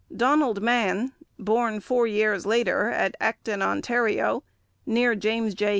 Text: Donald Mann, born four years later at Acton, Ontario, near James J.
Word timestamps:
Donald 0.17 0.63
Mann, 0.63 1.11
born 1.37 1.79
four 1.79 2.07
years 2.07 2.43
later 2.43 2.89
at 2.89 3.15
Acton, 3.21 3.61
Ontario, 3.61 4.41
near 4.83 5.13
James 5.13 5.53
J. 5.53 5.69